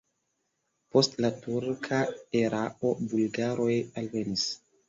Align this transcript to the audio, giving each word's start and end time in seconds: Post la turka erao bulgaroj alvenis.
Post 0.95 1.19
la 1.25 1.29
turka 1.43 2.01
erao 2.41 2.95
bulgaroj 3.13 3.73
alvenis. 4.03 4.49